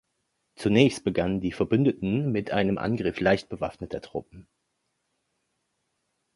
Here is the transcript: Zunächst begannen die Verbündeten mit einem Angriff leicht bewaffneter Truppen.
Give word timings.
Zunächst 0.55 1.03
begannen 1.03 1.41
die 1.41 1.51
Verbündeten 1.51 2.31
mit 2.31 2.49
einem 2.49 2.79
Angriff 2.79 3.19
leicht 3.19 3.49
bewaffneter 3.49 4.01
Truppen. 4.01 4.47